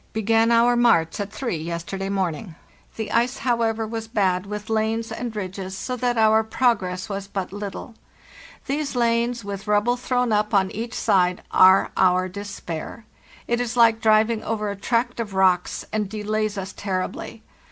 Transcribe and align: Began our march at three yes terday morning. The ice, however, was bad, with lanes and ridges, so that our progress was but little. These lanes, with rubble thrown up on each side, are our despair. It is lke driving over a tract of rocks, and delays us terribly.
Began 0.13 0.49
our 0.51 0.75
march 0.75 1.19
at 1.19 1.31
three 1.31 1.57
yes 1.57 1.83
terday 1.83 2.09
morning. 2.09 2.55
The 2.95 3.11
ice, 3.11 3.37
however, 3.37 3.85
was 3.85 4.07
bad, 4.07 4.47
with 4.47 4.67
lanes 4.67 5.11
and 5.11 5.35
ridges, 5.35 5.77
so 5.77 5.95
that 5.95 6.17
our 6.17 6.43
progress 6.43 7.07
was 7.07 7.27
but 7.27 7.53
little. 7.53 7.93
These 8.65 8.95
lanes, 8.95 9.45
with 9.45 9.67
rubble 9.67 9.97
thrown 9.97 10.31
up 10.31 10.55
on 10.55 10.71
each 10.71 10.95
side, 10.95 11.43
are 11.51 11.91
our 11.95 12.27
despair. 12.27 13.05
It 13.45 13.61
is 13.61 13.75
lke 13.75 14.01
driving 14.01 14.43
over 14.43 14.71
a 14.71 14.75
tract 14.75 15.19
of 15.19 15.35
rocks, 15.35 15.85
and 15.93 16.09
delays 16.09 16.57
us 16.57 16.73
terribly. 16.73 17.43